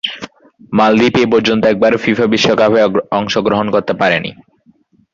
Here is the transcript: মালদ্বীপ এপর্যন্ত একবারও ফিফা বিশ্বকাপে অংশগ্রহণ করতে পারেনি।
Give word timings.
মালদ্বীপ 0.73 1.15
এপর্যন্ত 1.19 1.63
একবারও 1.67 2.01
ফিফা 2.03 2.25
বিশ্বকাপে 2.27 2.79
অংশগ্রহণ 3.11 3.67
করতে 3.75 3.93
পারেনি। 3.93 4.31